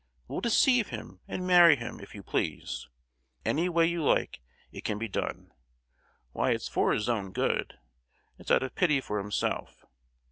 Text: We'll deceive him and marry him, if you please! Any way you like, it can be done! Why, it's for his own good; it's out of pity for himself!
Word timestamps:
We'll 0.27 0.41
deceive 0.41 0.87
him 0.89 1.19
and 1.27 1.45
marry 1.45 1.75
him, 1.75 1.99
if 1.99 2.15
you 2.15 2.23
please! 2.23 2.87
Any 3.45 3.69
way 3.69 3.85
you 3.85 4.01
like, 4.03 4.39
it 4.71 4.83
can 4.83 4.97
be 4.97 5.07
done! 5.07 5.51
Why, 6.31 6.53
it's 6.53 6.67
for 6.67 6.91
his 6.91 7.07
own 7.07 7.31
good; 7.33 7.77
it's 8.39 8.49
out 8.49 8.63
of 8.63 8.73
pity 8.73 8.99
for 8.99 9.19
himself! 9.19 9.85